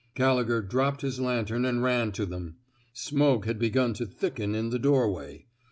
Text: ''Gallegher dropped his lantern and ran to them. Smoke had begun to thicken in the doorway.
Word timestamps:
''Gallegher 0.15 0.63
dropped 0.63 1.01
his 1.03 1.19
lantern 1.19 1.63
and 1.63 1.83
ran 1.83 2.11
to 2.13 2.25
them. 2.25 2.55
Smoke 2.91 3.45
had 3.45 3.59
begun 3.59 3.93
to 3.93 4.07
thicken 4.07 4.55
in 4.55 4.71
the 4.71 4.79
doorway. 4.79 5.45